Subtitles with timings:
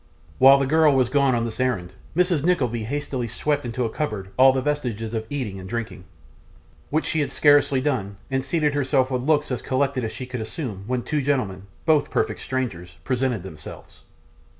[0.39, 2.43] While the girl was gone on this errand, Mrs.
[2.43, 6.05] Nickleby hastily swept into a cupboard all vestiges of eating and drinking;
[6.89, 10.41] which she had scarcely done, and seated herself with looks as collected as she could
[10.41, 13.99] assume, when two gentlemen, both perfect strangers, presented themselves.